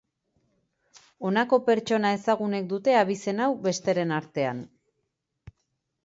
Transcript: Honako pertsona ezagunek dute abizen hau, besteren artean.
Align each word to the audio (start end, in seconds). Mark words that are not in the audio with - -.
Honako 1.29 1.57
pertsona 1.67 2.13
ezagunek 2.17 2.65
dute 2.71 2.95
abizen 3.01 3.41
hau, 3.47 3.49
besteren 3.67 4.15
artean. 4.21 4.63